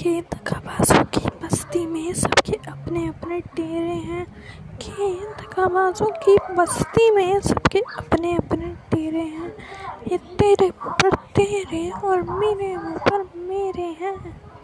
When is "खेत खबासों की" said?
0.00-1.28, 4.80-6.36